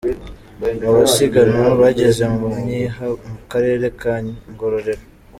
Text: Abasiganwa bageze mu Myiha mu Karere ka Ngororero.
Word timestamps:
Abasiganwa 0.87 1.67
bageze 1.81 2.23
mu 2.35 2.47
Myiha 2.57 3.05
mu 3.27 3.37
Karere 3.51 3.85
ka 3.99 4.13
Ngororero. 4.51 5.03